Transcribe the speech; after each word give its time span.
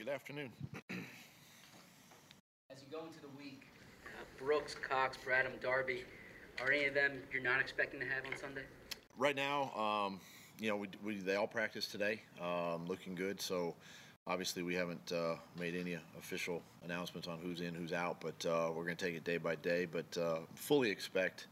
Good 0.00 0.08
afternoon. 0.08 0.50
As 2.70 2.80
you 2.80 2.86
go 2.90 3.04
into 3.04 3.20
the 3.20 3.28
week, 3.36 3.64
uh, 4.06 4.24
Brooks, 4.42 4.74
Cox, 4.74 5.18
Bradham, 5.18 5.60
Darby, 5.60 6.04
are 6.58 6.72
any 6.72 6.86
of 6.86 6.94
them 6.94 7.18
you're 7.30 7.42
not 7.42 7.60
expecting 7.60 8.00
to 8.00 8.06
have 8.06 8.24
on 8.24 8.34
Sunday? 8.34 8.62
Right 9.18 9.36
now, 9.36 9.70
um, 9.74 10.18
you 10.58 10.70
know, 10.70 10.78
we, 10.78 10.88
we, 11.04 11.16
they 11.16 11.36
all 11.36 11.46
practice 11.46 11.86
today, 11.86 12.22
um, 12.40 12.86
looking 12.86 13.14
good. 13.14 13.42
So 13.42 13.74
obviously, 14.26 14.62
we 14.62 14.74
haven't 14.74 15.12
uh, 15.12 15.34
made 15.58 15.76
any 15.76 15.98
official 16.18 16.62
announcements 16.82 17.28
on 17.28 17.38
who's 17.38 17.60
in, 17.60 17.74
who's 17.74 17.92
out, 17.92 18.22
but 18.22 18.46
uh, 18.46 18.70
we're 18.74 18.84
going 18.84 18.96
to 18.96 19.04
take 19.04 19.16
it 19.16 19.24
day 19.24 19.36
by 19.36 19.56
day. 19.56 19.84
But 19.84 20.16
uh, 20.16 20.38
fully 20.54 20.88
expect, 20.88 21.48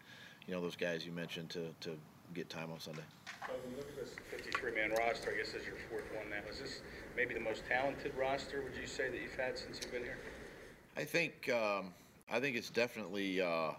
you 0.46 0.54
know, 0.54 0.62
those 0.62 0.75
guys 0.75 1.04
you 1.04 1.12
mentioned 1.12 1.50
to, 1.50 1.67
to 1.80 1.99
get 2.32 2.49
time 2.49 2.72
on 2.72 2.80
Sunday. 2.80 3.03
So 3.46 3.53
when 3.62 3.72
you 3.72 3.76
look 3.76 3.89
at 3.90 3.96
this 3.96 4.54
53-man 4.54 4.93
roster, 4.93 5.35
I 5.35 5.36
guess 5.36 5.53
this 5.53 5.61
is 5.61 5.68
your 5.68 5.76
fourth 5.90 6.04
one 6.17 6.30
now. 6.30 6.50
Is 6.50 6.61
this 6.61 6.80
maybe 7.18 7.35
the 7.35 7.40
most 7.40 7.64
talented 7.68 8.13
roster, 8.17 8.63
would 8.63 8.81
you 8.81 8.86
say, 8.86 9.11
that 9.11 9.21
you've 9.21 9.35
had 9.35 9.59
since 9.59 9.81
you've 9.82 9.93
been 9.93 10.04
here? 10.04 10.18
I 10.96 11.03
think 11.03 11.50
um, 11.53 11.93
I 12.31 12.39
think 12.39 12.57
it's 12.57 12.71
definitely 12.71 13.40
uh, 13.40 13.72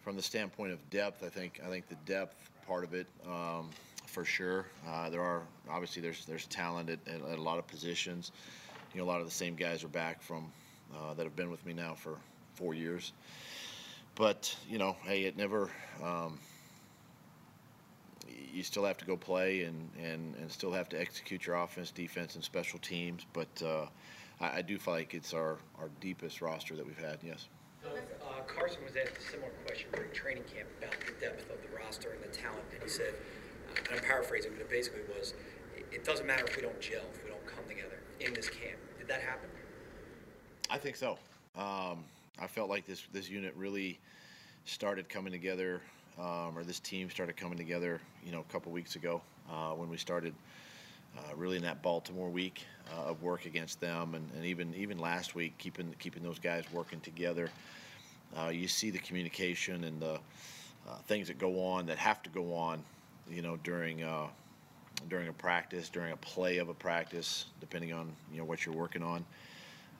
from 0.00 0.16
the 0.16 0.22
standpoint 0.22 0.72
of 0.72 0.90
depth. 0.90 1.22
I 1.22 1.28
think 1.28 1.60
I 1.64 1.68
think 1.68 1.88
the 1.88 1.96
depth 2.06 2.50
part 2.66 2.84
of 2.84 2.94
it 2.94 3.06
um, 3.26 3.68
for 4.06 4.24
sure. 4.24 4.64
Uh, 4.88 5.10
there 5.10 5.20
are 5.20 5.42
obviously 5.70 6.00
there's 6.00 6.24
there's 6.24 6.46
talent 6.46 6.88
at, 6.88 6.98
at, 7.06 7.38
a 7.38 7.42
lot 7.42 7.58
of 7.58 7.66
positions. 7.66 8.32
You 8.94 9.00
know, 9.00 9.04
a 9.04 9.10
lot 9.10 9.20
of 9.20 9.26
the 9.26 9.32
same 9.32 9.54
guys 9.54 9.84
are 9.84 9.88
back 9.88 10.22
from 10.22 10.50
uh, 10.94 11.12
that 11.14 11.24
have 11.24 11.36
been 11.36 11.50
with 11.50 11.64
me 11.66 11.74
now 11.74 11.94
for 11.94 12.16
four 12.54 12.72
years. 12.72 13.12
But 14.14 14.56
you 14.70 14.78
know, 14.78 14.96
hey, 15.04 15.24
it 15.24 15.36
never. 15.36 15.70
Um, 16.02 16.38
you 18.52 18.62
still 18.62 18.84
have 18.84 18.98
to 18.98 19.04
go 19.04 19.16
play 19.16 19.62
and, 19.62 19.90
and, 20.02 20.34
and 20.36 20.50
still 20.50 20.72
have 20.72 20.88
to 20.90 21.00
execute 21.00 21.46
your 21.46 21.56
offense, 21.56 21.90
defense, 21.90 22.34
and 22.34 22.44
special 22.44 22.78
teams. 22.78 23.26
But 23.32 23.62
uh, 23.64 23.86
I, 24.40 24.58
I, 24.58 24.62
do 24.62 24.78
feel 24.78 24.94
like 24.94 25.14
it's 25.14 25.34
our, 25.34 25.58
our 25.78 25.90
deepest 26.00 26.40
roster 26.40 26.76
that 26.76 26.86
we've 26.86 26.98
had, 26.98 27.18
yes. 27.22 27.48
Uh, 27.84 28.42
Carson 28.46 28.82
was 28.84 28.94
asked 28.96 29.16
a 29.18 29.30
similar 29.30 29.50
question 29.66 29.88
during 29.92 30.10
training 30.12 30.44
camp 30.44 30.68
about 30.78 30.92
the 31.00 31.12
depth 31.20 31.50
of 31.50 31.60
the 31.62 31.76
roster 31.76 32.10
and 32.10 32.22
the 32.22 32.36
talent, 32.36 32.64
and 32.72 32.82
he 32.82 32.88
said, 32.88 33.14
uh, 33.68 33.80
and 33.90 33.98
I'm 34.00 34.04
paraphrasing, 34.04 34.52
but 34.52 34.60
it 34.60 34.70
basically 34.70 35.02
was, 35.16 35.34
it 35.90 36.04
doesn't 36.04 36.26
matter 36.26 36.44
if 36.46 36.56
we 36.56 36.62
don't 36.62 36.80
gel, 36.80 37.02
if 37.14 37.24
we 37.24 37.30
don't 37.30 37.46
come 37.46 37.64
together 37.68 38.00
in 38.20 38.34
this 38.34 38.48
camp. 38.48 38.76
Did 38.98 39.08
that 39.08 39.20
happen? 39.20 39.48
I 40.68 40.78
think 40.78 40.96
so. 40.96 41.18
Um, 41.56 42.04
I 42.38 42.46
felt 42.46 42.70
like 42.70 42.86
this 42.86 43.02
this 43.12 43.28
unit 43.28 43.54
really 43.56 43.98
started 44.64 45.08
coming 45.08 45.32
together 45.32 45.82
um, 46.18 46.56
or 46.56 46.64
this 46.64 46.80
team 46.80 47.10
started 47.10 47.36
coming 47.36 47.58
together, 47.58 48.00
you 48.24 48.32
know, 48.32 48.40
a 48.40 48.52
couple 48.52 48.72
weeks 48.72 48.96
ago 48.96 49.22
uh, 49.50 49.70
when 49.70 49.88
we 49.88 49.96
started 49.96 50.34
uh, 51.18 51.34
really 51.36 51.56
in 51.56 51.62
that 51.62 51.82
Baltimore 51.82 52.28
week 52.28 52.64
uh, 52.92 53.10
of 53.10 53.22
work 53.22 53.46
against 53.46 53.80
them, 53.80 54.14
and, 54.14 54.28
and, 54.36 54.44
even 54.44 54.74
even 54.74 54.98
last 54.98 55.34
week, 55.34 55.56
keeping 55.58 55.94
keeping 55.98 56.22
those 56.22 56.38
guys 56.38 56.64
working 56.72 57.00
together. 57.00 57.50
Uh, 58.38 58.48
you 58.48 58.68
see 58.68 58.90
the 58.90 58.98
communication 58.98 59.84
and 59.84 60.00
the 60.00 60.14
uh, 60.88 60.96
things 61.06 61.26
that 61.26 61.38
go 61.38 61.64
on 61.64 61.86
that 61.86 61.98
have 61.98 62.22
to 62.22 62.30
go 62.30 62.54
on, 62.54 62.82
you 63.28 63.42
know, 63.42 63.56
during 63.64 64.02
uh, 64.02 64.26
during 65.08 65.28
a 65.28 65.32
practice, 65.32 65.88
during 65.88 66.12
a 66.12 66.16
play 66.16 66.58
of 66.58 66.68
a 66.68 66.74
practice, 66.74 67.46
depending 67.60 67.92
on 67.92 68.12
you 68.32 68.38
know 68.38 68.44
what 68.44 68.64
you're 68.64 68.74
working 68.74 69.02
on. 69.02 69.24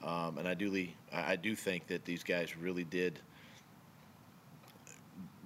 Um, 0.03 0.37
and 0.37 0.47
I 0.47 0.53
do 0.53 0.87
I 1.13 1.35
do 1.35 1.55
think 1.55 1.87
that 1.87 2.05
these 2.05 2.23
guys 2.23 2.57
really 2.57 2.83
did 2.83 3.19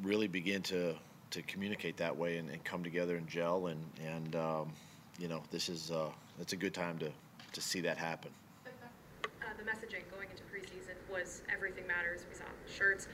really 0.03 0.27
begin 0.27 0.61
to 0.63 0.95
to 1.31 1.41
communicate 1.43 1.97
that 1.97 2.15
way 2.15 2.37
and, 2.37 2.49
and 2.49 2.63
come 2.63 2.83
together 2.83 3.15
and 3.15 3.27
gel 3.27 3.67
and 3.67 3.83
and 4.05 4.35
um, 4.35 4.71
you 5.19 5.27
know 5.27 5.41
this 5.51 5.69
is 5.69 5.91
uh, 5.91 6.09
it's 6.39 6.53
a 6.53 6.57
good 6.57 6.73
time 6.73 6.97
to 6.99 7.11
to 7.53 7.61
see 7.61 7.81
that 7.81 7.97
happen. 7.97 8.31
Uh, 8.65 9.47
the 9.57 9.63
messaging 9.63 10.03
going 10.11 10.29
into 10.29 10.43
preseason 10.43 10.95
was 11.11 11.41
everything 11.51 11.87
matters. 11.87 12.25
We 12.29 12.35
saw 12.35 12.45
shirts. 12.73 13.07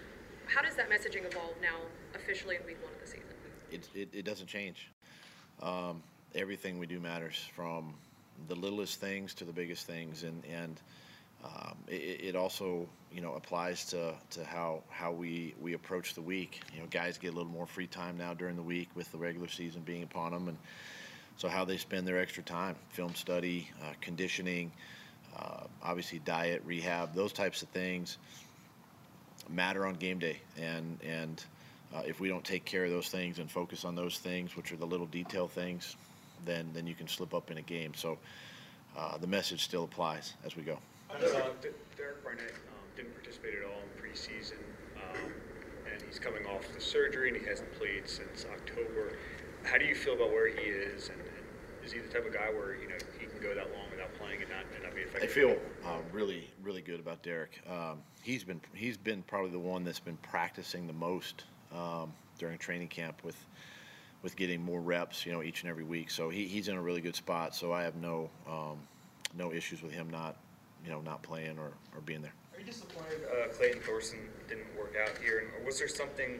How 0.48 0.62
does 0.62 0.76
that 0.76 0.90
messaging 0.90 1.26
evolve 1.26 1.56
now 1.62 1.78
officially 2.16 2.56
in 2.56 2.66
week 2.66 2.84
one 2.84 2.94
of 2.94 3.00
the 3.00 3.08
season? 3.08 3.36
It 3.72 3.88
it, 3.94 4.10
it 4.14 4.26
doesn't 4.26 4.48
change. 4.48 4.90
Um, 5.62 6.02
everything 6.34 6.80
we 6.80 6.88
do 6.88 7.00
matters 7.00 7.50
from 7.56 7.94
the 8.48 8.56
littlest 8.56 9.00
things 9.00 9.34
to 9.36 9.46
the 9.46 9.52
biggest 9.52 9.86
things 9.86 10.24
and 10.24 10.44
and 10.46 10.82
um, 11.44 11.76
it, 11.88 12.22
it, 12.24 12.36
also, 12.36 12.88
you 13.12 13.22
know, 13.22 13.34
applies 13.34 13.86
to, 13.86 14.14
to 14.32 14.46
how 14.46 14.84
how 14.90 15.12
we, 15.12 15.56
we 15.60 15.74
approach 15.74 16.14
the 16.14 16.22
week. 16.22 16.62
You 16.74 16.82
know, 16.82 16.88
guys 16.90 17.18
get 17.18 17.34
a 17.34 17.36
little 17.36 17.52
more 17.52 17.66
free 17.66 17.88
time 17.88 18.18
now 18.18 18.34
during 18.34 18.56
the 18.56 18.62
week 18.62 18.90
with 18.96 19.12
the 19.12 19.18
regular 19.18 19.48
season 19.48 19.82
being 19.82 20.04
upon 20.04 20.32
them, 20.32 20.48
and 20.48 20.58
so 21.38 21.50
how 21.50 21.66
they 21.66 21.78
spend 21.78 22.08
their 22.08 22.20
extra 22.20 22.44
time, 22.44 22.76
film 22.90 23.16
study, 23.16 23.70
uh, 23.82 23.94
conditioning, 24.02 24.72
uh, 25.38 25.64
obviously 25.84 26.20
diet, 26.20 26.62
rehab, 26.66 27.16
those 27.16 27.34
types 27.34 27.64
of 27.64 27.70
things 27.70 28.18
matter 29.50 29.86
on 29.86 29.96
game 29.96 30.20
day, 30.20 30.40
and 30.58 31.00
and 31.04 31.44
uh, 31.94 32.04
if 32.06 32.20
we 32.20 32.30
don't 32.30 32.46
take 32.46 32.66
care 32.66 32.86
of 32.86 32.92
those 32.92 33.10
things 33.10 33.40
and 33.40 33.50
focus 33.50 33.84
on 33.84 33.96
those 33.96 34.18
things, 34.18 34.56
which 34.56 34.72
are 34.72 34.78
the 34.78 34.86
little 34.86 35.08
detail 35.08 35.48
things, 35.48 35.96
then 36.46 36.70
then 36.74 36.86
you 36.86 36.94
can 36.94 37.08
slip 37.08 37.34
up 37.34 37.50
in 37.52 37.58
a 37.58 37.62
game. 37.62 37.94
So 37.96 38.18
uh, 38.96 39.18
the 39.18 39.28
message 39.28 39.64
still 39.64 39.84
applies 39.84 40.34
as 40.46 40.56
we 40.56 40.64
go. 40.64 40.78
Uh, 41.14 41.52
Derek 41.98 42.24
Barnett 42.24 42.54
um, 42.72 42.88
didn't 42.96 43.14
participate 43.14 43.54
at 43.56 43.66
all 43.66 43.82
in 43.84 44.02
preseason, 44.02 44.58
um, 44.96 45.32
and 45.92 46.02
he's 46.08 46.20
coming 46.20 46.46
off 46.46 46.66
the 46.74 46.82
surgery, 46.82 47.30
and 47.30 47.38
he 47.38 47.46
hasn't 47.46 47.72
played 47.74 48.08
since 48.08 48.46
October. 48.52 49.18
How 49.64 49.78
do 49.78 49.86
you 49.86 49.94
feel 49.94 50.14
about 50.14 50.30
where 50.30 50.48
he 50.48 50.62
is, 50.62 51.10
and, 51.10 51.20
and 51.20 51.86
is 51.86 51.92
he 51.92 52.00
the 52.00 52.08
type 52.08 52.26
of 52.26 52.34
guy 52.34 52.50
where 52.50 52.76
you 52.76 52.88
know 52.88 52.96
he 53.20 53.26
can 53.26 53.40
go 53.42 53.54
that 53.54 53.72
long 53.76 53.90
without 53.92 54.14
playing 54.16 54.42
and 54.42 54.50
not, 54.50 54.64
and 54.74 54.84
not 54.84 54.96
be 54.96 55.02
effective? 55.02 55.30
I 55.30 55.34
feel 55.34 55.58
uh, 55.86 56.00
really, 56.12 56.50
really 56.64 56.82
good 56.82 57.00
about 57.00 57.22
Derek. 57.24 57.62
Um, 57.70 58.00
he's 58.24 58.44
been 58.44 58.62
he's 58.74 58.98
been 58.98 59.22
probably 59.24 59.52
the 59.52 59.60
one 59.60 59.84
that's 59.84 60.00
been 60.00 60.18
practicing 60.18 60.88
the 60.88 60.94
most 60.94 61.44
um, 61.76 62.14
during 62.40 62.58
training 62.58 62.88
camp 62.88 63.22
with 63.24 63.38
with 64.24 64.36
getting 64.36 64.62
more 64.62 64.80
reps, 64.80 65.26
you 65.26 65.32
know, 65.32 65.44
each 65.44 65.64
and 65.64 65.70
every 65.70 65.84
week. 65.84 66.10
So 66.10 66.30
he, 66.30 66.46
he's 66.48 66.68
in 66.68 66.76
a 66.76 66.82
really 66.82 67.02
good 67.02 67.16
spot. 67.16 67.54
So 67.54 67.74
I 67.74 67.84
have 67.84 67.96
no 67.96 68.30
um, 68.48 68.80
no 69.38 69.52
issues 69.52 69.82
with 69.82 69.92
him 69.92 70.10
not 70.10 70.38
you 70.84 70.92
know, 70.92 71.02
not 71.02 71.22
playing 71.22 71.58
or, 71.60 71.72
or 71.96 72.02
being 72.06 72.22
there. 72.22 72.34
Are 72.56 72.60
you 72.60 72.66
disappointed 72.66 73.22
uh, 73.32 73.48
Clayton 73.50 73.82
Thorson 73.82 74.20
didn't 74.48 74.76
work 74.78 74.96
out 75.02 75.18
here? 75.24 75.52
Or 75.60 75.66
was 75.66 75.80
there 75.80 75.88
something 75.88 76.40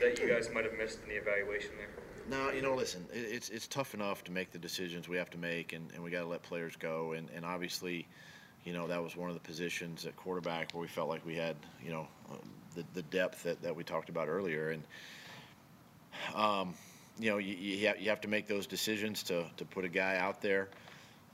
that 0.00 0.18
you 0.18 0.28
guys 0.28 0.48
might 0.52 0.64
have 0.64 0.74
missed 0.78 1.02
in 1.02 1.08
the 1.08 1.16
evaluation 1.16 1.70
there? 1.76 1.88
No, 2.28 2.50
you 2.50 2.62
know, 2.62 2.74
listen, 2.74 3.04
it's 3.12 3.50
it's 3.50 3.66
tough 3.66 3.92
enough 3.92 4.24
to 4.24 4.32
make 4.32 4.50
the 4.50 4.58
decisions 4.58 5.08
we 5.08 5.18
have 5.18 5.28
to 5.30 5.38
make, 5.38 5.74
and, 5.74 5.90
and 5.92 6.02
we 6.02 6.10
got 6.10 6.20
to 6.20 6.26
let 6.26 6.42
players 6.42 6.74
go. 6.76 7.12
And, 7.12 7.28
and 7.36 7.44
obviously, 7.44 8.06
you 8.64 8.72
know, 8.72 8.86
that 8.86 9.02
was 9.02 9.14
one 9.14 9.28
of 9.28 9.34
the 9.34 9.40
positions 9.40 10.06
at 10.06 10.16
quarterback 10.16 10.72
where 10.72 10.80
we 10.80 10.88
felt 10.88 11.10
like 11.10 11.24
we 11.26 11.36
had, 11.36 11.56
you 11.84 11.90
know, 11.90 12.08
the, 12.74 12.84
the 12.94 13.02
depth 13.02 13.42
that, 13.42 13.60
that 13.62 13.76
we 13.76 13.84
talked 13.84 14.08
about 14.08 14.28
earlier. 14.28 14.70
And, 14.70 14.82
um, 16.34 16.74
you 17.18 17.30
know, 17.30 17.36
you, 17.36 17.54
you, 17.54 17.86
have, 17.86 18.00
you 18.00 18.08
have 18.08 18.22
to 18.22 18.28
make 18.28 18.48
those 18.48 18.66
decisions 18.66 19.22
to, 19.24 19.44
to 19.58 19.64
put 19.66 19.84
a 19.84 19.88
guy 19.88 20.16
out 20.16 20.40
there 20.40 20.68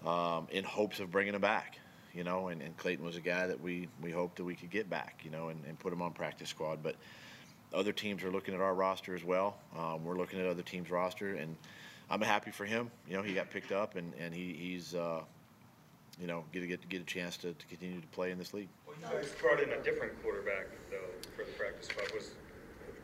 um, 0.05 0.49
in 0.51 0.65
hopes 0.65 0.99
of 0.99 1.11
bringing 1.11 1.35
him 1.35 1.41
back 1.41 1.79
you 2.15 2.25
know, 2.25 2.49
and, 2.49 2.61
and 2.63 2.77
Clayton 2.77 3.05
was 3.05 3.17
a 3.17 3.21
guy 3.21 3.47
that 3.47 3.61
we, 3.61 3.89
we 4.03 4.11
hoped 4.11 4.37
that 4.37 4.45
we 4.45 4.55
could 4.55 4.71
get 4.71 4.91
back, 4.91 5.21
you 5.25 5.31
know, 5.31 5.49
and, 5.49 5.63
and 5.67 5.79
put 5.79 5.93
him 5.93 6.03
on 6.03 6.13
practice 6.13 6.49
squad. 6.49 6.83
But 6.83 6.97
other 7.73 7.93
teams 7.93 8.25
are 8.25 8.31
looking 8.31 8.55
at 8.55 8.61
our 8.61 8.75
roster 8.75 9.15
as 9.15 9.25
well. 9.25 9.59
Um, 9.79 10.05
we're 10.05 10.17
looking 10.17 10.41
at 10.41 10.47
other 10.47 10.63
teams' 10.63 10.91
roster, 10.91 11.35
and 11.35 11.57
I'm 12.11 12.21
happy 12.21 12.51
for 12.51 12.65
him. 12.65 12.91
You 13.09 13.17
know, 13.17 13.23
he 13.23 13.35
got 13.35 13.51
picked 13.51 13.73
up, 13.73 13.97
and, 13.97 14.13
and 14.19 14.35
he, 14.35 14.53
he's, 14.53 14.95
uh, 14.95 15.21
you 16.21 16.27
know, 16.27 16.45
get, 16.53 16.67
get, 16.67 16.89
get 16.89 17.01
a 17.01 17.05
chance 17.05 17.37
to, 17.39 17.53
to 17.53 17.67
continue 17.67 18.01
to 18.01 18.07
play 18.09 18.33
in 18.33 18.39
this 18.39 18.53
league. 18.53 18.69
Well, 18.87 18.97
you 19.01 19.17
guys 19.17 19.33
brought 19.41 19.61
in 19.61 19.71
a 19.71 19.83
different 19.83 20.21
quarterback, 20.23 20.67
though, 20.91 20.97
for 21.37 21.45
the 21.45 21.53
practice 21.53 21.89
squad. 21.89 22.13
Was 22.13 22.33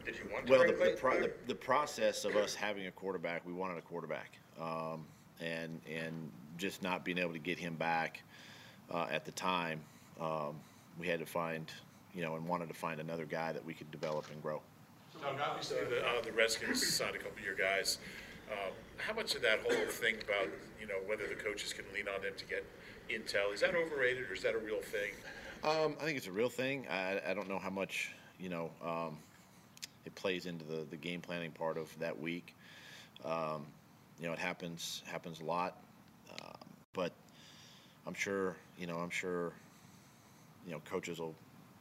did 0.05 0.17
you 0.17 0.31
want 0.33 0.47
to 0.47 0.53
well, 0.53 0.61
the, 0.61 0.73
the, 0.73 0.97
pro- 0.97 1.21
the, 1.21 1.33
the, 1.49 1.55
process 1.55 2.25
of 2.25 2.37
us 2.37 2.55
having 2.55 2.87
a 2.87 2.93
quarterback, 2.93 3.45
we 3.45 3.53
wanted 3.53 3.77
a 3.77 3.83
quarterback, 3.83 4.39
um, 4.61 5.05
and 5.41 5.81
and 5.93 6.31
just 6.59 6.81
not 6.81 7.05
being 7.05 7.19
able 7.19 7.33
to 7.33 7.39
get 7.39 7.59
him 7.59 7.77
back– 7.77 8.23
uh, 8.93 9.07
at 9.11 9.25
the 9.25 9.33
time, 9.33 9.81
um, 10.21 10.57
we 10.99 11.07
had 11.07 11.21
to 11.21 11.27
find, 11.27 11.71
you 12.15 12.23
know, 12.23 12.37
and 12.37 12.47
wanted 12.47 12.69
to 12.69 12.75
find 12.75 13.01
another 13.01 13.25
guy 13.25 13.53
that 13.53 13.65
we 13.65 13.75
could 13.75 13.91
develop 13.91 14.27
and 14.33 14.43
grow. 14.43 14.61
Doug, 15.21 15.37
obviously 15.41 15.79
the, 15.89 16.07
uh, 16.07 16.21
the 16.23 16.33
Redskins 16.33 16.87
signed 16.87 17.15
a 17.15 17.19
couple 17.19 17.39
of 17.39 17.45
your 17.45 17.55
guys. 17.55 17.99
Uh, 18.51 18.71
how 18.99 19.13
much 19.13 19.35
of 19.35 19.43
that 19.43 19.61
whole 19.61 19.87
thing 19.87 20.17
about 20.23 20.49
you 20.81 20.87
know 20.87 20.99
whether 21.07 21.27
the 21.27 21.35
coaches 21.35 21.73
can 21.73 21.85
lean 21.93 22.07
on 22.07 22.23
them 22.23 22.33
to 22.37 22.45
get 22.45 22.65
intel 23.11 23.53
is 23.53 23.61
that 23.61 23.75
overrated 23.75 24.29
or 24.31 24.35
is 24.35 24.43
that 24.43 24.55
a 24.55 24.59
real 24.59 24.81
thing? 24.81 25.13
Um, 25.65 25.97
I 26.01 26.05
think 26.05 26.17
it's 26.17 26.27
a 26.27 26.33
real 26.33 26.49
thing. 26.49 26.87
I, 26.89 27.21
I 27.29 27.35
don't 27.35 27.49
know 27.49 27.59
how 27.59 27.71
much 27.71 28.13
you 28.39 28.49
know 28.49 28.71
um, 28.85 29.19
it 30.05 30.15
plays 30.15 30.47
into 30.47 30.65
the, 30.65 30.87
the 30.91 30.97
game 30.97 31.21
planning 31.21 31.51
part 31.51 31.77
of 31.77 31.97
that 31.99 32.19
week. 32.19 32.55
Um, 33.25 33.67
you 34.21 34.27
know, 34.27 34.33
it 34.33 34.39
happens 34.39 35.03
happens 35.07 35.41
a 35.41 35.45
lot, 35.45 35.79
uh, 36.33 36.53
but 36.93 37.13
I'm 38.07 38.15
sure, 38.15 38.57
you 38.79 38.87
know, 38.87 38.97
I'm 38.97 39.11
sure, 39.11 39.53
you 40.67 40.73
know, 40.73 40.81
coaches 40.89 41.19
will 41.19 41.35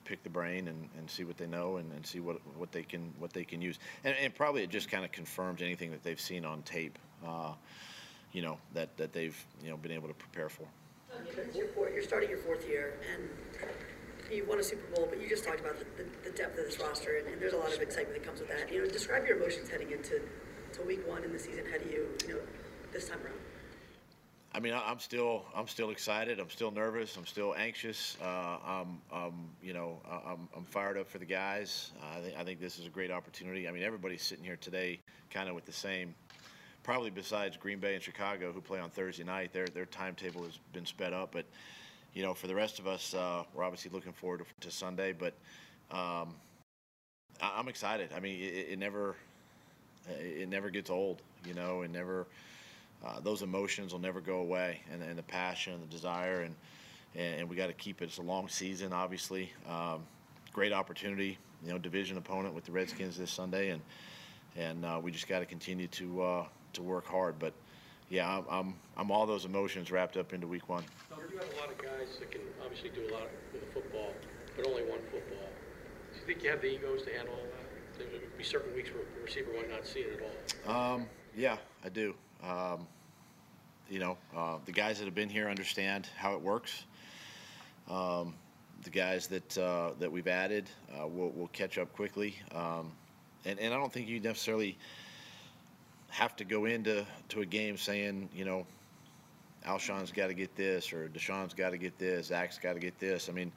pick 0.05 0.23
the 0.23 0.29
brain 0.29 0.67
and, 0.67 0.89
and 0.97 1.09
see 1.09 1.23
what 1.23 1.37
they 1.37 1.47
know 1.47 1.77
and, 1.77 1.91
and 1.93 2.05
see 2.05 2.19
what, 2.19 2.37
what 2.57 2.71
they 2.71 2.83
can 2.83 3.13
what 3.19 3.33
they 3.33 3.43
can 3.43 3.61
use. 3.61 3.79
And, 4.03 4.15
and 4.19 4.33
probably 4.33 4.63
it 4.63 4.69
just 4.69 4.89
kind 4.89 5.03
of 5.03 5.11
confirms 5.11 5.61
anything 5.61 5.91
that 5.91 6.03
they've 6.03 6.19
seen 6.19 6.45
on 6.45 6.61
tape, 6.63 6.97
uh, 7.25 7.53
you 8.31 8.41
know, 8.41 8.57
that, 8.73 8.95
that 8.97 9.13
they've 9.13 9.37
you 9.63 9.69
know 9.69 9.77
been 9.77 9.91
able 9.91 10.07
to 10.07 10.13
prepare 10.13 10.49
for. 10.49 10.65
You're 11.53 12.03
starting 12.03 12.29
your 12.29 12.39
fourth 12.39 12.67
year, 12.67 12.99
and 13.13 13.29
you 14.31 14.45
won 14.45 14.59
a 14.59 14.63
Super 14.63 14.85
Bowl, 14.95 15.07
but 15.09 15.21
you 15.21 15.29
just 15.29 15.45
talked 15.45 15.61
about 15.61 15.79
the, 15.79 15.85
the, 16.03 16.29
the 16.29 16.35
depth 16.35 16.57
of 16.59 16.65
this 16.65 16.79
roster, 16.79 17.17
and, 17.17 17.27
and 17.27 17.41
there's 17.41 17.53
a 17.53 17.57
lot 17.57 17.73
of 17.73 17.81
excitement 17.81 18.19
that 18.19 18.27
comes 18.27 18.41
with 18.41 18.49
that. 18.49 18.71
You 18.71 18.83
know, 18.83 18.89
describe 18.89 19.25
your 19.25 19.37
emotions 19.37 19.69
heading 19.69 19.91
into 19.91 20.21
to 20.73 20.81
week 20.81 21.07
one 21.07 21.23
in 21.23 21.31
the 21.31 21.39
season. 21.39 21.63
How 21.71 21.77
do 21.77 21.89
you, 21.89 22.07
you 22.27 22.33
know, 22.33 22.39
this 22.91 23.07
time 23.07 23.19
around? 23.23 23.44
I 24.55 24.61
mean, 24.61 24.73
I'm 24.73 24.99
still, 24.99 25.43
I'm 25.53 25.67
still 25.67 25.89
excited. 25.89 26.39
I'm 26.39 26.49
still 26.49 26.71
nervous. 26.71 27.17
I'm 27.17 27.25
still 27.25 27.53
anxious. 27.57 28.15
Uh, 28.23 28.57
I'm, 28.65 29.01
I'm, 29.11 29.49
you 29.61 29.73
know, 29.73 29.99
I'm, 30.09 30.47
I'm 30.55 30.63
fired 30.63 30.97
up 30.97 31.09
for 31.09 31.17
the 31.17 31.25
guys. 31.25 31.91
I 32.15 32.21
think, 32.21 32.37
I 32.39 32.43
think 32.45 32.61
this 32.61 32.79
is 32.79 32.85
a 32.85 32.89
great 32.89 33.11
opportunity. 33.11 33.67
I 33.67 33.71
mean, 33.73 33.83
everybody's 33.83 34.21
sitting 34.23 34.45
here 34.45 34.55
today, 34.55 35.01
kind 35.29 35.49
of 35.49 35.55
with 35.55 35.65
the 35.65 35.73
same. 35.73 36.15
Probably 36.83 37.09
besides 37.09 37.57
Green 37.57 37.79
Bay 37.79 37.95
and 37.95 38.01
Chicago, 38.01 38.53
who 38.53 38.61
play 38.61 38.79
on 38.79 38.89
Thursday 38.89 39.25
night, 39.25 39.51
their 39.51 39.65
their 39.67 39.87
timetable 39.87 40.45
has 40.45 40.57
been 40.71 40.85
sped 40.85 41.11
up. 41.11 41.33
But, 41.33 41.43
you 42.13 42.23
know, 42.23 42.33
for 42.33 42.47
the 42.47 42.55
rest 42.55 42.79
of 42.79 42.87
us, 42.87 43.13
uh, 43.13 43.43
we're 43.53 43.63
obviously 43.65 43.91
looking 43.91 44.13
forward 44.13 44.39
to, 44.61 44.69
to 44.69 44.71
Sunday. 44.73 45.11
But 45.11 45.33
um, 45.91 46.33
I- 47.41 47.55
I'm 47.57 47.67
excited. 47.67 48.11
I 48.15 48.21
mean, 48.21 48.39
it, 48.39 48.67
it 48.69 48.79
never, 48.79 49.17
it 50.17 50.47
never 50.47 50.69
gets 50.69 50.89
old. 50.89 51.21
You 51.45 51.55
know, 51.55 51.81
it 51.81 51.91
never 51.91 52.25
uh, 53.03 53.19
those 53.19 53.41
emotions 53.41 53.91
will 53.91 53.99
never 53.99 54.21
go 54.21 54.37
away, 54.37 54.81
and, 54.91 55.01
and 55.01 55.17
the 55.17 55.23
passion 55.23 55.73
and 55.73 55.83
the 55.83 55.87
desire, 55.87 56.41
and 56.41 56.55
and, 57.15 57.49
we 57.49 57.55
got 57.55 57.67
to 57.67 57.73
keep 57.73 58.01
it. 58.01 58.05
It's 58.05 58.17
a 58.17 58.21
long 58.21 58.49
season, 58.49 58.91
obviously. 58.91 59.51
Um, 59.69 60.03
great 60.51 60.73
opportunity, 60.73 61.37
you 61.63 61.71
know, 61.71 61.77
division 61.77 62.17
opponent 62.17 62.53
with 62.53 62.65
the 62.65 62.71
Redskins 62.71 63.17
this 63.17 63.31
Sunday, 63.31 63.69
and 63.69 63.81
and 64.57 64.85
uh, 64.85 64.99
we 65.01 65.11
just 65.11 65.27
got 65.27 65.39
to 65.39 65.45
continue 65.45 65.87
to 65.87 66.21
uh, 66.21 66.45
to 66.73 66.83
work 66.83 67.07
hard. 67.07 67.39
But 67.39 67.53
yeah, 68.09 68.37
I'm, 68.37 68.45
I'm 68.49 68.75
I'm 68.97 69.11
all 69.11 69.25
those 69.25 69.45
emotions 69.45 69.91
wrapped 69.91 70.17
up 70.17 70.33
into 70.33 70.47
Week 70.47 70.67
One. 70.67 70.83
You 71.31 71.37
have 71.39 71.53
a 71.53 71.59
lot 71.59 71.71
of 71.71 71.77
guys 71.77 72.17
that 72.19 72.31
can 72.31 72.41
obviously 72.63 72.89
do 72.89 73.01
a 73.09 73.11
lot 73.13 73.27
with 73.53 73.61
the 73.61 73.71
football, 73.73 74.11
but 74.55 74.67
only 74.67 74.83
one 74.83 74.99
football. 75.11 75.49
Do 76.13 76.19
you 76.19 76.25
think 76.25 76.43
you 76.43 76.49
have 76.49 76.61
the 76.61 76.73
egos 76.73 77.03
to 77.03 77.13
handle 77.13 77.33
all 77.33 77.41
that? 77.43 77.97
There 77.97 78.07
would 78.11 78.37
be 78.37 78.43
certain 78.43 78.75
weeks 78.75 78.89
where 78.89 79.03
a 79.03 79.23
receiver 79.23 79.51
might 79.55 79.69
not 79.69 79.85
see 79.85 80.01
it 80.01 80.19
at 80.19 80.69
all. 80.69 80.93
Um, 80.93 81.07
yeah, 81.35 81.57
I 81.83 81.89
do. 81.89 82.13
Um, 82.43 82.87
you 83.89 83.99
know, 83.99 84.17
uh, 84.35 84.57
the 84.65 84.71
guys 84.71 84.97
that 84.99 85.05
have 85.05 85.15
been 85.15 85.29
here 85.29 85.49
understand 85.49 86.07
how 86.17 86.33
it 86.33 86.41
works. 86.41 86.85
Um, 87.89 88.33
the 88.83 88.89
guys 88.89 89.27
that 89.27 89.57
uh, 89.57 89.91
that 89.99 90.11
we've 90.11 90.27
added 90.27 90.69
uh, 90.99 91.07
will 91.07 91.31
will 91.31 91.49
catch 91.49 91.77
up 91.77 91.93
quickly, 91.93 92.35
um, 92.53 92.91
and 93.45 93.59
and 93.59 93.73
I 93.73 93.77
don't 93.77 93.91
think 93.91 94.07
you 94.07 94.19
necessarily 94.19 94.77
have 96.09 96.35
to 96.37 96.45
go 96.45 96.65
into 96.65 97.05
to 97.29 97.41
a 97.41 97.45
game 97.45 97.77
saying, 97.77 98.29
you 98.33 98.45
know, 98.45 98.65
Alshon's 99.65 100.11
got 100.11 100.27
to 100.27 100.33
get 100.33 100.55
this 100.55 100.93
or 100.93 101.09
DeSean's 101.09 101.53
got 101.53 101.71
to 101.71 101.77
get 101.77 101.97
this, 101.97 102.27
Zach's 102.27 102.57
got 102.57 102.73
to 102.73 102.79
get 102.79 102.97
this. 102.99 103.27
I 103.27 103.33
mean, 103.33 103.51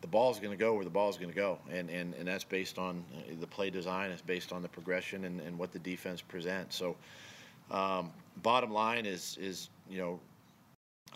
the 0.00 0.06
ball's 0.06 0.38
going 0.38 0.52
to 0.52 0.56
go 0.56 0.74
where 0.74 0.84
the 0.84 0.90
ball's 0.90 1.16
going 1.16 1.30
to 1.30 1.36
go, 1.36 1.58
and, 1.70 1.90
and, 1.90 2.14
and 2.14 2.28
that's 2.28 2.44
based 2.44 2.78
on 2.78 3.04
uh, 3.16 3.32
the 3.40 3.46
play 3.46 3.70
design. 3.70 4.10
It's 4.10 4.22
based 4.22 4.52
on 4.52 4.62
the 4.62 4.68
progression 4.68 5.24
and, 5.24 5.40
and 5.40 5.58
what 5.58 5.72
the 5.72 5.78
defense 5.78 6.20
presents. 6.22 6.76
So, 6.76 6.96
um, 7.70 8.12
bottom 8.42 8.70
line 8.70 9.06
is 9.06 9.38
is 9.40 9.68
you 9.88 9.98
know, 9.98 10.20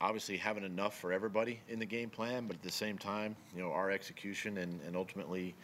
obviously 0.01 0.37
having 0.37 0.65
enough 0.65 0.99
for 0.99 1.13
everybody 1.13 1.61
in 1.69 1.79
the 1.79 1.87
game 1.87 2.11
plan, 2.11 2.47
but 2.47 2.57
at 2.57 2.63
the 2.63 2.71
same 2.71 2.99
time, 2.99 3.37
you 3.55 3.63
know, 3.63 3.71
our 3.71 3.91
execution 3.91 4.59
and, 4.59 4.81
and 4.87 4.97
ultimately, 4.97 5.55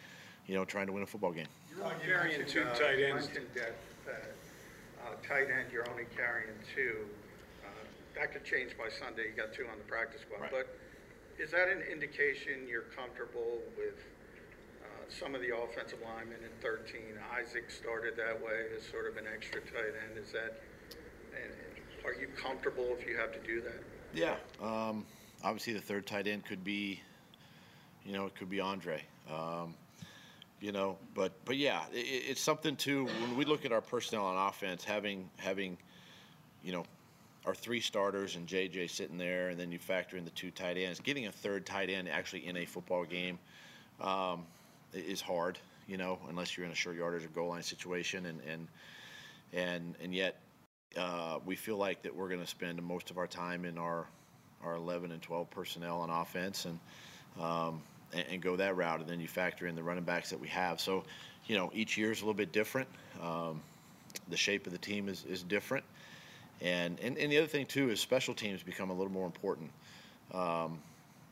you 0.47 0.55
know, 0.55 0.65
trying 0.65 0.87
to 0.87 0.93
win 0.93 1.03
a 1.03 1.07
football 1.07 1.33
game. 1.33 1.49
You're 1.75 1.85
only 1.85 1.97
carrying 2.05 2.47
two 2.47 2.63
uh, 2.63 2.75
tight 2.75 2.99
you 2.99 3.07
ends. 3.07 3.27
mentioned 3.27 3.47
that, 3.57 3.75
uh, 4.07 5.15
tight 5.27 5.51
end, 5.51 5.73
you're 5.73 5.89
only 5.91 6.07
carrying 6.17 6.55
two. 6.75 7.05
Uh, 7.65 7.69
That 8.15 8.33
could 8.33 8.45
change 8.45 8.79
by 8.79 8.89
Sunday, 8.89 9.31
you 9.31 9.37
got 9.37 9.53
two 9.53 9.67
on 9.67 9.79
the 9.79 9.85
practice 9.91 10.23
squad. 10.23 10.43
Right. 10.43 10.51
But 10.53 10.79
is 11.43 11.51
that 11.51 11.69
an 11.69 11.83
indication 11.91 12.69
you're 12.69 12.91
comfortable 12.95 13.59
with 13.77 13.99
uh, 14.85 14.87
some 15.09 15.35
of 15.35 15.41
the 15.41 15.51
offensive 15.57 15.99
linemen 16.05 16.39
in 16.45 16.55
13? 16.63 17.19
Isaac 17.35 17.71
started 17.71 18.15
that 18.17 18.39
way 18.39 18.71
as 18.77 18.85
sort 18.87 19.11
of 19.11 19.17
an 19.17 19.25
extra 19.27 19.61
tight 19.63 19.99
end. 20.07 20.19
Is 20.19 20.31
that, 20.33 20.61
and 21.35 22.05
are 22.05 22.19
you 22.19 22.29
comfortable 22.37 22.97
if 22.99 23.07
you 23.07 23.17
have 23.17 23.33
to 23.33 23.41
do 23.41 23.61
that? 23.63 23.83
Yeah. 24.13 24.35
Um, 24.63 25.05
obviously, 25.43 25.73
the 25.73 25.81
third 25.81 26.07
tight 26.07 26.27
end 26.27 26.45
could 26.45 26.65
be, 26.65 27.01
you 28.05 28.13
know, 28.13 28.27
it 28.27 28.35
could 28.35 28.51
be 28.51 28.61
Andre. 28.61 29.03
Um, 29.33 29.75
you 30.61 30.73
know, 30.73 30.99
but 31.15 31.33
but 31.45 31.57
yeah, 31.57 31.83
it, 31.93 31.97
it's 32.29 32.41
something 32.41 32.77
too. 32.77 33.07
When 33.07 33.37
we 33.37 33.45
look 33.45 33.65
at 33.65 33.73
our 33.73 33.81
personnel 33.81 34.27
on 34.27 34.49
offense, 34.49 34.85
having 34.85 35.29
having, 35.39 35.79
you 36.63 36.73
know, 36.73 36.85
our 37.47 37.55
three 37.55 37.81
starters 37.81 38.37
and 38.37 38.47
JJ 38.47 38.91
sitting 38.91 39.17
there, 39.17 39.49
and 39.49 39.59
then 39.59 39.73
you 39.73 39.79
factor 39.79 40.17
in 40.17 40.25
the 40.25 40.31
two 40.31 40.51
tight 40.51 40.77
ends. 40.77 41.01
Getting 41.01 41.27
a 41.27 41.33
third 41.33 41.65
tight 41.65 41.89
end 41.89 42.09
actually 42.09 42.47
in 42.47 42.59
a 42.59 42.67
football 42.67 43.05
game 43.05 43.39
um, 44.01 44.45
is 44.93 45.21
hard. 45.21 45.59
You 45.89 45.97
know, 45.97 46.19
unless 46.29 46.57
you're 46.57 46.67
in 46.67 46.73
a 46.73 46.77
short 46.77 46.97
yardage 46.97 47.25
or 47.25 47.29
goal 47.29 47.49
line 47.49 47.63
situation, 47.63 48.27
and 48.27 48.41
and 48.49 48.69
and 49.53 49.95
and 50.03 50.15
yet 50.15 50.37
uh, 50.97 51.39
we 51.45 51.57
feel 51.57 51.77
like 51.77 52.03
that 52.03 52.15
we're 52.15 52.29
going 52.29 52.41
to 52.41 52.47
spend 52.47 52.83
most 52.83 53.11
of 53.11 53.19
our 53.19 53.27
time 53.27 53.65
in 53.65 53.79
our 53.79 54.07
our 54.63 54.75
11 54.75 55.11
and 55.11 55.23
12 55.23 55.49
personnel 55.51 56.01
on 56.01 56.11
offense 56.11 56.67
and, 56.67 56.79
um, 57.43 57.81
and 58.13 58.25
and 58.31 58.43
go 58.43 58.57
that 58.57 58.77
route, 58.77 59.01
and 59.01 59.09
then 59.09 59.21
you 59.21 59.29
factor 59.29 59.67
in 59.67 59.75
the 59.75 59.83
running 59.83 60.05
backs 60.05 60.31
that 60.31 60.41
we 60.41 60.49
have. 60.49 60.81
So, 60.81 61.05
you 61.47 61.57
know, 61.57 61.71
each 61.75 61.97
year 61.97 62.11
is 62.11 62.19
a 62.19 62.25
little 62.25 62.35
bit 62.35 62.53
different. 62.53 62.89
Um, 63.23 63.63
the 64.29 64.37
shape 64.37 64.67
of 64.67 64.73
the 64.73 64.79
team 64.79 65.09
is, 65.09 65.25
is 65.25 65.43
different, 65.43 65.85
and, 66.61 66.99
and 67.01 67.17
and 67.17 67.31
the 67.31 67.39
other 67.39 67.47
thing 67.47 67.67
too 67.67 67.91
is 67.91 68.01
special 68.01 68.35
teams 68.35 68.63
become 68.63 68.91
a 68.91 68.95
little 68.95 69.13
more 69.13 69.27
important, 69.27 69.71
um, 70.35 70.79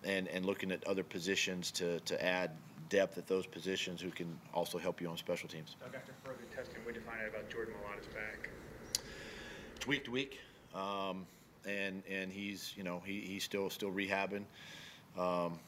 and 0.05 0.29
and 0.29 0.47
looking 0.47 0.71
at 0.71 0.87
other 0.87 1.03
positions 1.03 1.71
to 1.73 1.99
to 2.01 2.25
add 2.25 2.53
depth 2.89 3.19
at 3.19 3.27
those 3.27 3.47
positions 3.47 4.01
who 4.01 4.11
can 4.11 4.39
also 4.55 4.79
help 4.79 5.01
you 5.01 5.09
on 5.09 5.17
special 5.17 5.49
teams. 5.49 5.77
Doug, 5.81 5.95
after 5.95 6.13
further 6.25 6.39
testing, 6.55 6.81
out 6.87 7.29
about 7.29 7.51
Jordan 7.51 7.75
Mailata's 7.75 8.07
back? 8.07 8.49
Week 9.89 10.05
to 10.05 10.11
week, 10.11 10.39
um, 10.75 11.27
and 11.67 12.03
and 12.11 12.31
he's 12.31 12.75
you 12.77 12.83
know 12.83 13.01
he, 13.07 13.23
he's 13.23 13.43
still 13.43 13.71
still 13.71 13.91
rehabbing, 13.91 14.45
um, 15.17 15.59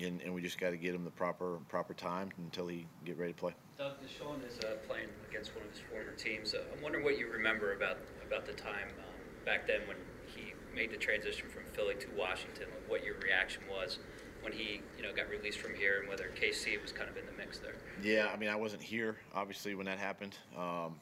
and 0.00 0.20
and 0.22 0.34
we 0.34 0.42
just 0.42 0.58
got 0.58 0.70
to 0.70 0.76
get 0.76 0.92
him 0.92 1.04
the 1.04 1.10
proper 1.12 1.58
proper 1.68 1.94
time 1.94 2.30
until 2.38 2.66
he 2.66 2.84
get 3.04 3.16
ready 3.16 3.32
to 3.32 3.38
play. 3.38 3.54
Doug, 3.78 3.92
DeSean 4.02 4.44
is 4.44 4.58
uh, 4.64 4.74
playing 4.88 5.06
against 5.30 5.54
one 5.54 5.64
of 5.64 5.70
his 5.70 5.80
former 5.88 6.10
teams. 6.16 6.52
Uh, 6.52 6.64
I'm 6.74 6.82
wondering 6.82 7.04
what 7.04 7.16
you 7.16 7.28
remember 7.30 7.74
about 7.74 7.98
about 8.26 8.44
the 8.44 8.54
time 8.54 8.88
um, 8.98 9.44
back 9.46 9.68
then 9.68 9.82
when 9.86 9.98
he 10.26 10.54
made 10.74 10.90
the 10.90 10.96
transition 10.96 11.48
from 11.48 11.62
Philly 11.74 11.94
to 12.00 12.08
Washington. 12.18 12.66
Like 12.74 12.90
what 12.90 13.04
your 13.04 13.14
reaction 13.18 13.62
was 13.70 14.00
when 14.40 14.52
he, 14.52 14.80
you 14.96 15.04
know, 15.04 15.14
got 15.14 15.28
released 15.28 15.60
from 15.60 15.76
here, 15.76 16.00
and 16.00 16.08
whether 16.08 16.28
KC 16.34 16.82
was 16.82 16.90
kind 16.90 17.08
of 17.08 17.16
in 17.16 17.26
the 17.26 17.32
mix 17.38 17.58
there. 17.58 17.76
Yeah, 18.02 18.32
I 18.34 18.36
mean 18.36 18.48
I 18.48 18.56
wasn't 18.56 18.82
here 18.82 19.18
obviously 19.32 19.76
when 19.76 19.86
that 19.86 20.00
happened. 20.00 20.36
Um, 20.58 20.96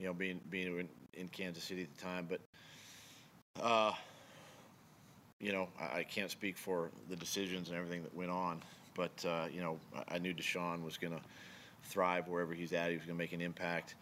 you 0.00 0.06
know, 0.06 0.14
being 0.14 0.40
being 0.48 0.88
in, 1.14 1.28
Kansas 1.28 1.62
City 1.62 1.82
at 1.82 1.94
the 1.94 2.02
time, 2.02 2.26
but 2.28 2.40
uh, 3.62 3.92
you 5.38 5.52
know 5.52 5.68
I, 5.78 5.98
I 5.98 6.02
can't 6.04 6.30
speak 6.30 6.56
for 6.56 6.90
the 7.10 7.16
decisions 7.16 7.68
and 7.68 7.76
everything 7.76 8.02
that 8.02 8.14
went 8.14 8.30
on. 8.30 8.62
But 8.94 9.24
uh, 9.28 9.46
you 9.52 9.60
know 9.60 9.78
I, 9.94 10.14
I 10.14 10.18
knew 10.18 10.32
DeSean 10.32 10.82
was 10.82 10.96
going 10.96 11.12
to 11.12 11.20
thrive 11.84 12.26
wherever 12.28 12.54
he's 12.54 12.72
at. 12.72 12.90
He 12.90 12.96
was 12.96 13.04
going 13.04 13.16
to 13.16 13.22
make 13.22 13.34
an 13.34 13.42
impact, 13.42 13.94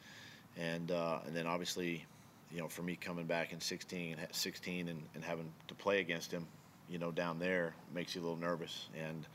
and 0.56 0.92
uh, 0.92 1.18
and 1.26 1.34
then 1.34 1.48
obviously, 1.48 2.04
you 2.52 2.60
know, 2.60 2.68
for 2.68 2.82
me 2.82 2.94
coming 2.94 3.26
back 3.26 3.52
in 3.52 3.60
16 3.60 4.16
and 4.18 4.28
16 4.30 4.88
and, 4.88 5.02
and 5.16 5.24
having 5.24 5.50
to 5.66 5.74
play 5.74 5.98
against 5.98 6.30
him, 6.30 6.46
you 6.88 6.98
know, 6.98 7.10
down 7.10 7.40
there 7.40 7.74
makes 7.92 8.14
you 8.14 8.20
a 8.20 8.22
little 8.22 8.38
nervous 8.38 8.88
and. 8.96 9.26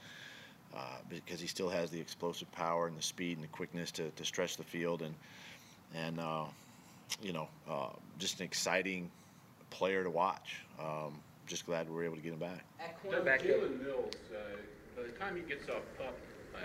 Uh, 0.76 0.98
because 1.08 1.40
he 1.40 1.46
still 1.46 1.70
has 1.70 1.92
the 1.92 2.00
explosive 2.00 2.52
power 2.52 2.88
and 2.88 2.98
the 2.98 3.02
speed 3.04 3.38
and 3.38 3.44
the 3.44 3.50
quickness 3.50 3.92
to, 3.92 4.10
to 4.16 4.26
stretch 4.26 4.58
the 4.58 4.64
field 4.64 5.04
and 5.04 5.14
and 5.94 6.20
uh, 6.20 6.46
you 7.22 7.34
know 7.34 7.48
uh, 7.70 7.90
just 8.20 8.40
an 8.40 8.46
exciting 8.46 9.10
player 9.70 10.04
to 10.04 10.10
watch. 10.10 10.62
Um, 10.80 11.20
just 11.48 11.66
glad 11.66 11.90
we 11.90 11.96
were 11.96 12.04
able 12.06 12.16
to 12.16 12.22
get 12.22 12.34
him 12.34 12.40
back. 12.40 12.64
At 12.80 13.02
Doug, 13.04 13.26
cornerback, 13.26 13.42
though, 13.44 13.50
Jalen 13.68 13.84
Mills, 13.84 14.14
uh, 14.34 14.38
by 14.96 15.04
the 15.04 15.10
time 15.10 15.36
he 15.36 15.42
gets 15.42 15.68
off 15.70 15.82
pup, 15.98 16.16
uh, 16.56 16.60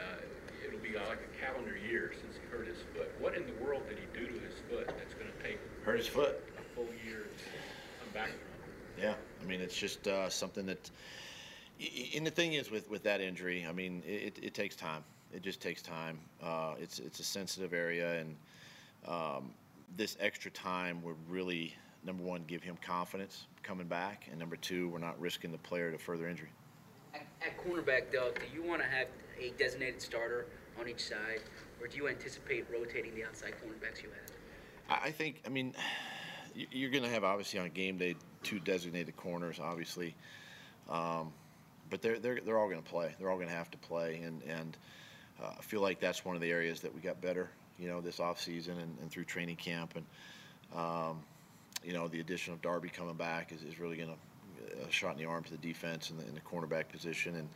it'll 0.67 0.79
be 0.79 0.97
uh, 0.97 1.01
like 1.09 1.19
a 1.19 1.45
calendar 1.45 1.77
year 1.77 2.13
since 2.21 2.37
he 2.37 2.57
hurt 2.57 2.67
his 2.69 2.77
foot. 2.95 3.11
What 3.19 3.37
in 3.37 3.45
the 3.45 3.65
world 3.65 3.83
did 3.89 3.99
he 3.99 4.05
do 4.19 4.27
to 4.27 4.33
his 4.33 4.55
foot 4.71 4.87
that's 4.87 5.15
going 5.15 5.27
to 5.37 5.43
take 5.43 5.59
Hurt 5.85 5.99
his 5.99 6.07
foot. 6.07 6.41
a 6.59 6.75
full 6.77 6.87
year 7.05 7.25
to 7.25 7.45
come 8.05 8.13
back 8.15 8.29
from? 8.29 9.03
Yeah, 9.03 9.15
I 9.43 9.47
mean 9.47 9.61
it's 9.61 9.77
just 9.77 10.07
uh, 10.07 10.29
something 10.29 10.65
that. 10.67 10.91
y- 11.81 11.89
y- 11.97 12.09
And 12.17 12.25
the 12.27 12.31
thing 12.31 12.53
is 12.55 12.71
with, 12.71 12.89
with 12.89 13.03
that 13.03 13.21
injury, 13.21 13.67
I 13.69 13.73
mean 13.73 14.03
it, 14.07 14.39
it 14.41 14.55
takes 14.55 14.77
time. 14.77 15.03
It 15.35 15.43
just 15.43 15.61
takes 15.61 15.83
time. 15.83 16.19
Uh, 16.43 16.75
it's 16.81 17.01
it's 17.01 17.19
a 17.21 17.25
sensitive 17.25 17.73
area, 17.75 18.19
and 18.21 18.35
um, 19.07 19.53
this 19.97 20.17
extra 20.21 20.51
time 20.51 21.03
would 21.03 21.17
really 21.29 21.75
number 22.05 22.23
one 22.23 22.45
give 22.47 22.63
him 22.63 22.77
confidence 22.81 23.47
coming 23.63 23.87
back, 23.87 24.27
and 24.31 24.39
number 24.39 24.57
two 24.57 24.89
we're 24.89 24.99
not 24.99 25.19
risking 25.21 25.51
the 25.53 25.59
player 25.59 25.91
to 25.91 25.99
further 25.99 26.29
injury. 26.29 26.51
at, 27.15 27.23
at 27.43 27.57
cornerback, 27.65 28.13
Doug, 28.13 28.35
do 28.39 28.43
you 28.55 28.63
want 28.63 28.83
to 28.83 28.89
have 28.89 29.09
a 29.41 29.51
designated 29.59 30.01
starter 30.01 30.47
on 30.81 30.89
each 30.89 31.03
side, 31.05 31.41
or 31.81 31.87
do 31.89 31.97
you 31.97 32.09
anticipate 32.09 32.67
rotating 32.73 33.15
the 33.15 33.25
outside 33.25 33.53
cornerbacks 33.65 34.03
you 34.03 34.11
have? 34.11 35.03
I 35.03 35.11
think, 35.11 35.43
I 35.45 35.49
mean, 35.49 35.75
you- 36.55 36.67
you're 36.71 36.91
going 36.91 37.03
to 37.03 37.11
have 37.11 37.25
obviously 37.25 37.59
on 37.61 37.69
game 37.71 37.99
day 37.99 38.15
two 38.43 38.59
designated 38.61 39.17
corners, 39.17 39.59
obviously. 39.61 40.15
Um, 40.89 41.33
but 41.91 42.01
they're, 42.03 42.19
they're, 42.19 42.41
they're 42.41 42.59
all 42.59 42.69
going 42.69 42.83
to 42.83 42.89
play. 42.89 43.15
They're 43.19 43.31
all 43.31 43.37
going 43.37 43.49
to 43.49 43.55
have 43.55 43.71
to 43.73 43.79
play. 43.79 44.21
And, 44.23 44.43
and 44.45 44.77
uh, 45.43 45.55
I 45.59 45.63
feel 45.63 45.81
like 45.81 46.01
that's 46.01 46.25
one 46.25 46.35
of 46.37 46.41
the 46.43 46.51
areas 46.51 46.81
that 46.81 46.95
we 46.95 47.01
got 47.01 47.21
better, 47.21 47.51
you 47.79 47.89
know, 47.89 48.01
this 48.01 48.19
offseason 48.19 48.81
and, 48.83 48.97
and 49.01 49.11
through 49.11 49.25
training 49.25 49.57
camp. 49.57 49.95
And, 49.97 50.05
um, 50.77 51.21
you 51.85 51.93
know, 51.93 52.09
the 52.09 52.21
addition 52.21 52.53
of 52.53 52.61
Darby 52.63 52.89
coming 52.89 53.15
back 53.15 53.53
is, 53.53 53.63
is 53.63 53.79
really 53.79 53.97
going 53.97 54.09
to 54.09 54.89
a 54.89 54.91
shot 54.91 55.13
in 55.13 55.19
the 55.19 55.25
arm 55.25 55.45
to 55.45 55.51
the 55.51 55.59
defense 55.59 56.11
and 56.11 56.19
the, 56.19 56.27
in 56.27 56.35
the 56.35 56.41
cornerback 56.41 56.89
position. 56.89 57.37
And 57.37 57.49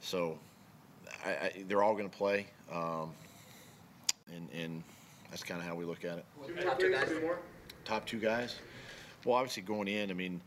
so 0.00 0.38
I, 1.24 1.30
I, 1.30 1.64
they're 1.68 1.82
all 1.82 1.94
going 1.94 2.08
to 2.08 2.16
play. 2.16 2.46
Um, 2.72 3.12
and, 4.34 4.48
and 4.54 4.82
that's 5.30 5.42
kind 5.42 5.60
of 5.60 5.66
how 5.66 5.74
we 5.74 5.84
look 5.84 6.04
at 6.04 6.18
it. 6.18 6.24
Top 6.62 6.78
two 6.78 6.90
guys. 6.90 7.08
Top 7.84 8.06
two 8.06 8.18
guys? 8.18 8.56
Well, 9.24 9.36
obviously 9.36 9.62
going 9.62 9.88
in, 9.88 10.10
I 10.10 10.14
mean, 10.14 10.40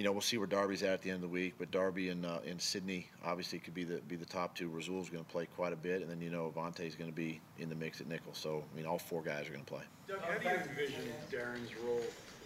you 0.00 0.06
know, 0.06 0.12
we'll 0.12 0.22
see 0.22 0.38
where 0.38 0.46
Darby's 0.46 0.82
at 0.82 0.94
at 0.94 1.02
the 1.02 1.10
end 1.10 1.16
of 1.16 1.20
the 1.20 1.28
week, 1.28 1.56
but 1.58 1.70
Darby 1.70 2.08
and, 2.08 2.24
uh, 2.24 2.38
and 2.48 2.58
Sidney 2.58 3.06
obviously 3.22 3.58
could 3.58 3.74
be 3.74 3.84
the, 3.84 4.00
be 4.08 4.16
the 4.16 4.24
top 4.24 4.56
two. 4.56 4.70
Rasul's 4.70 5.10
going 5.10 5.22
to 5.22 5.30
play 5.30 5.44
quite 5.44 5.74
a 5.74 5.76
bit, 5.76 6.00
and 6.00 6.10
then, 6.10 6.22
you 6.22 6.30
know, 6.30 6.46
Avonte's 6.46 6.94
going 6.94 7.10
to 7.10 7.14
be 7.14 7.38
in 7.58 7.68
the 7.68 7.74
mix 7.74 8.00
at 8.00 8.08
nickel. 8.08 8.32
So, 8.32 8.64
I 8.72 8.74
mean, 8.74 8.86
all 8.86 8.98
four 8.98 9.20
guys 9.20 9.46
are 9.46 9.50
going 9.52 9.62
to 9.62 9.70
play. 9.70 9.82
Doug, 10.08 10.22
how 10.22 10.38
do 10.38 10.48
you 10.48 10.54
envision 10.54 11.02
Darren's 11.30 11.76
role 11.84 12.00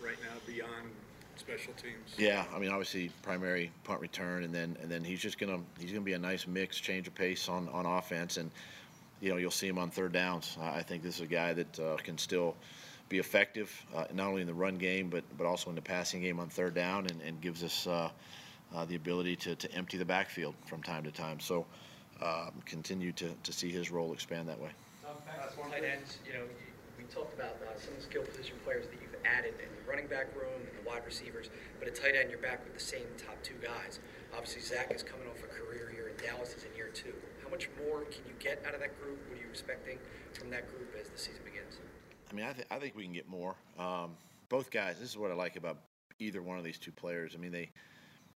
right 0.05 0.17
now 0.21 0.37
beyond 0.53 0.91
special 1.37 1.73
teams? 1.75 2.17
Yeah, 2.19 2.45
I 2.53 2.59
mean, 2.59 2.71
obviously 2.71 3.13
primary 3.23 3.71
punt 3.85 4.01
return, 4.01 4.43
and 4.43 4.53
then 4.53 4.77
and 4.83 4.91
then 4.91 5.05
he's 5.05 5.21
just 5.21 5.39
gonna 5.39 5.61
he's 5.79 5.93
gonna 5.93 6.05
be 6.05 6.15
a 6.15 6.19
nice 6.19 6.49
mix, 6.49 6.81
change 6.81 7.07
of 7.07 7.15
pace 7.15 7.49
on 7.49 7.69
on 7.69 7.87
offense, 7.87 8.37
and 8.37 8.51
you 9.21 9.31
know 9.31 9.37
you'll 9.37 9.53
see 9.53 9.69
him 9.69 9.79
on 9.79 9.91
third 9.91 10.13
downs. 10.13 10.59
I 10.61 10.79
I 10.79 10.83
think 10.83 11.05
this 11.05 11.17
is 11.17 11.21
a 11.21 11.27
guy 11.27 11.53
that 11.53 11.79
uh, 11.79 11.97
can 12.03 12.19
still 12.19 12.57
be 13.09 13.19
effective, 13.19 13.71
uh, 13.95 14.05
not 14.13 14.29
only 14.29 14.41
in 14.41 14.47
the 14.47 14.55
run 14.55 14.77
game 14.77 15.11
but 15.11 15.25
but 15.37 15.47
also 15.47 15.71
in 15.71 15.77
the 15.77 15.83
passing 15.83 16.23
game 16.23 16.41
on 16.41 16.49
third 16.49 16.75
down, 16.75 17.07
and, 17.07 17.21
and 17.23 17.41
gives 17.41 17.63
us 17.63 17.87
uh, 17.87 18.11
uh, 18.75 18.85
the 18.85 18.97
ability 18.97 19.37
to 19.37 19.55
to 19.57 19.73
empty 19.73 19.97
the 19.97 20.05
backfield 20.05 20.55
from 20.67 20.83
time 20.83 21.05
to 21.05 21.11
time. 21.11 21.41
So 21.41 21.67
um, 22.23 22.53
continue 22.65 23.13
to 23.13 23.35
to 23.43 23.53
see 23.53 23.71
his 23.71 23.91
role 23.91 24.13
expand 24.13 24.49
that 24.49 24.61
way. 24.61 24.71
Tight 25.71 25.85
ends, 25.85 26.19
you 26.27 26.33
know, 26.33 26.45
we 26.99 27.05
talked 27.05 27.35
about 27.35 27.57
uh, 27.63 27.79
some 27.79 27.93
of 27.95 28.01
the 28.01 28.05
skill 28.05 28.23
position 28.23 28.57
players 28.65 28.87
that 28.87 28.99
you've 29.01 29.15
added 29.25 29.55
in 29.61 29.69
the 29.75 29.91
running 29.91 30.07
back 30.07 30.35
room 30.35 30.57
and 30.57 30.75
the 30.79 30.89
wide 30.89 31.03
receivers, 31.05 31.51
but 31.79 31.89
at 31.89 31.95
tight 31.95 32.15
end, 32.15 32.31
you're 32.31 32.43
back 32.43 32.65
with 32.65 32.75
the 32.75 32.83
same 32.83 33.07
top 33.19 33.37
two 33.43 33.55
guys. 33.63 34.01
Obviously, 34.33 34.63
Zach 34.63 34.93
is 34.95 35.03
coming 35.03 35.27
off 35.29 35.39
a 35.43 35.51
career 35.51 35.93
year, 35.95 36.09
and 36.09 36.17
Dallas 36.19 36.55
is 36.55 36.65
in 36.65 36.75
year 36.77 36.91
two. 36.93 37.15
How 37.43 37.51
much 37.51 37.69
more 37.87 38.03
can 38.07 38.25
you 38.27 38.35
get 38.39 38.63
out 38.67 38.75
of 38.75 38.81
that 38.81 38.99
group? 39.01 39.19
What 39.29 39.39
are 39.39 39.43
you 39.43 39.51
expecting 39.51 39.99
from 40.33 40.51
that 40.51 40.71
group 40.71 40.95
as 40.99 41.11
the 41.11 41.19
season 41.19 41.43
begins? 41.45 41.79
I 42.35 42.37
mean, 42.37 42.47
I, 42.47 42.53
th- 42.53 42.67
I 42.69 42.79
think 42.81 42.97
we 42.97 43.05
can 43.05 43.13
get 43.13 43.29
more. 43.29 43.55
Um, 43.79 44.11
both 44.49 44.73
guys. 44.73 44.99
This 44.99 45.09
is 45.09 45.17
what 45.17 45.31
I 45.31 45.35
like 45.35 45.55
about 45.55 45.77
either 46.19 46.43
one 46.43 46.59
of 46.59 46.65
these 46.65 46.79
two 46.79 46.91
players. 46.91 47.33
I 47.37 47.39
mean, 47.39 47.53
they 47.53 47.71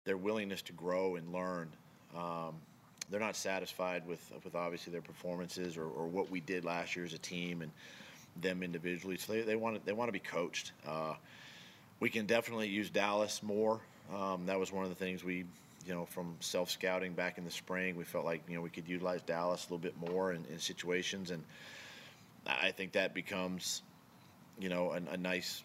their 0.06 0.18
willingness 0.18 0.62
to 0.64 0.74
grow 0.74 1.16
and 1.16 1.34
learn. 1.34 1.70
Um, 2.16 2.54
they're 3.10 3.20
not 3.20 3.36
satisfied 3.36 4.08
with 4.08 4.32
with 4.44 4.54
obviously 4.54 4.94
their 4.94 5.02
performances 5.02 5.78
or, 5.78 5.86
or 5.86 6.06
what 6.06 6.30
we 6.30 6.42
did 6.42 6.64
last 6.64 6.96
year 6.96 7.06
as 7.06 7.14
a 7.14 7.18
team 7.18 7.64
and 7.64 7.72
them 8.40 8.62
individually. 8.62 9.18
So 9.18 9.34
they, 9.34 9.42
they 9.42 9.56
want 9.56 9.80
to 9.80 9.86
they 9.86 9.94
want 9.94 10.10
to 10.10 10.14
be 10.14 10.20
coached. 10.20 10.74
Uh, 10.88 11.16
we 12.00 12.12
can 12.12 12.28
definitely 12.28 12.68
use 12.68 12.92
Dallas 12.92 13.42
more. 13.42 13.80
Um, 14.16 14.46
that 14.46 14.60
was 14.60 14.72
one 14.72 14.84
of 14.84 14.90
the 14.90 14.96
things 14.96 15.24
we, 15.24 15.44
you 15.88 15.96
know, 15.96 16.06
from 16.06 16.36
self 16.40 16.70
scouting 16.70 17.14
back 17.14 17.40
in 17.40 17.46
the 17.46 17.52
spring, 17.52 17.96
we 17.96 18.04
felt 18.04 18.26
like 18.26 18.44
you 18.48 18.56
know 18.56 18.62
we 18.62 18.70
could 18.70 18.88
utilize 18.88 19.24
Dallas 19.24 19.62
a 19.68 19.74
little 19.74 19.80
bit 19.80 19.96
more 20.12 20.34
in, 20.34 20.46
in 20.52 20.60
situations, 20.60 21.32
and 21.32 21.44
I 22.48 22.72
think 22.72 22.94
that 22.94 23.14
becomes, 23.14 23.82
you 24.60 24.70
know, 24.70 24.92
a, 24.92 25.14
a 25.14 25.18
nice, 25.18 25.64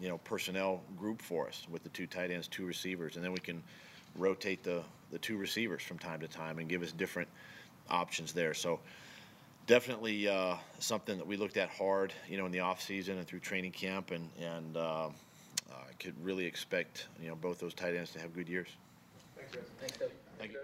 you 0.00 0.08
know, 0.08 0.18
personnel 0.18 0.82
group 0.98 1.20
for 1.22 1.48
us 1.48 1.66
with 1.70 1.82
the 1.82 1.88
two 1.90 2.06
tight 2.06 2.30
ends, 2.30 2.48
two 2.48 2.66
receivers, 2.66 3.16
and 3.16 3.24
then 3.24 3.32
we 3.32 3.40
can 3.40 3.62
rotate 4.16 4.62
the 4.62 4.82
the 5.10 5.18
two 5.18 5.36
receivers 5.36 5.82
from 5.82 5.98
time 5.98 6.20
to 6.20 6.28
time 6.28 6.58
and 6.58 6.68
give 6.68 6.82
us 6.82 6.90
different 6.90 7.28
options 7.90 8.32
there. 8.32 8.54
So 8.54 8.80
definitely 9.66 10.28
uh, 10.28 10.56
something 10.78 11.18
that 11.18 11.26
we 11.26 11.36
looked 11.36 11.56
at 11.56 11.68
hard, 11.68 12.12
you 12.28 12.38
know, 12.38 12.46
in 12.46 12.52
the 12.52 12.60
off 12.60 12.82
season 12.82 13.18
and 13.18 13.26
through 13.26 13.40
training 13.40 13.72
camp, 13.72 14.10
and 14.10 14.28
and 14.40 14.76
uh, 14.76 15.08
I 15.70 15.92
could 15.98 16.14
really 16.24 16.46
expect 16.46 17.06
you 17.22 17.28
know 17.28 17.36
both 17.36 17.60
those 17.60 17.74
tight 17.74 17.94
ends 17.94 18.12
to 18.12 18.20
have 18.20 18.34
good 18.34 18.48
years. 18.48 18.68
Thanks, 19.80 19.96
Doug. 19.98 20.10
Thank 20.38 20.52
you. 20.52 20.58